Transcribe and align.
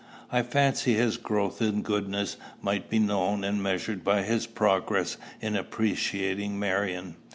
I 0.31 0.41
fancy 0.41 0.95
his 0.95 1.17
growth 1.17 1.61
in 1.61 1.83
goodness 1.83 2.35
might 2.59 2.89
be 2.89 2.97
known 2.97 3.43
and 3.43 3.61
measured 3.61 4.03
by 4.03 4.23
his 4.23 4.47
progress 4.47 5.17
in 5.41 5.55
appreciating 5.55 6.57
Marion. 6.57 7.17